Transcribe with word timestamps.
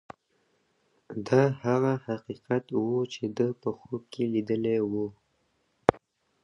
دا 1.27 1.41
هغه 1.63 1.93
حقیقت 2.05 2.65
و 2.81 2.85
چې 3.13 3.23
ده 3.37 3.47
په 3.61 3.69
خوب 3.79 4.01
کې 4.13 4.23
لیدلی 4.33 4.77
و. 4.89 4.91